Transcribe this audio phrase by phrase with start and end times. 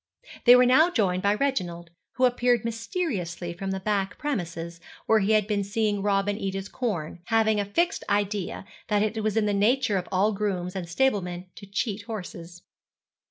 [0.45, 5.33] They were now joined by Reginald, who appeared mysteriously from the back premises, where he
[5.33, 9.45] had been seeing Robin eat his corn, having a fixed idea that it was in
[9.45, 12.63] the nature of all grooms and stablemen to cheat horses.